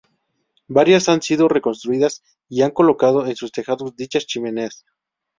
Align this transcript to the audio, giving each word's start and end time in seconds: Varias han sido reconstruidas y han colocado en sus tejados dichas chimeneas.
Varias 0.67 1.09
han 1.09 1.21
sido 1.21 1.47
reconstruidas 1.47 2.23
y 2.49 2.63
han 2.63 2.71
colocado 2.71 3.27
en 3.27 3.35
sus 3.35 3.51
tejados 3.51 3.95
dichas 3.95 4.25
chimeneas. 4.25 4.83